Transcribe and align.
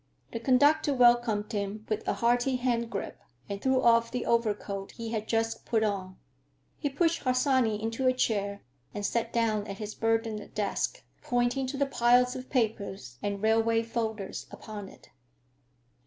The 0.31 0.39
conductor 0.39 0.95
welcomed 0.95 1.51
him 1.51 1.85
with 1.87 2.07
a 2.07 2.13
hearty 2.13 2.55
hand 2.55 2.89
grip 2.89 3.19
and 3.47 3.61
threw 3.61 3.83
off 3.83 4.09
the 4.09 4.25
overcoat 4.25 4.93
he 4.93 5.09
had 5.11 5.27
just 5.27 5.63
put 5.63 5.83
on. 5.83 6.17
He 6.79 6.89
pushed 6.89 7.21
Harsanyi 7.21 7.79
into 7.79 8.07
a 8.07 8.11
chair 8.13 8.63
and 8.95 9.05
sat 9.05 9.31
down 9.31 9.67
at 9.67 9.77
his 9.77 9.93
burdened 9.93 10.55
desk, 10.55 11.03
pointing 11.21 11.67
to 11.67 11.77
the 11.77 11.85
piles 11.85 12.35
of 12.35 12.49
papers 12.49 13.19
and 13.21 13.43
railway 13.43 13.83
folders 13.83 14.47
upon 14.49 14.89
it. 14.89 15.11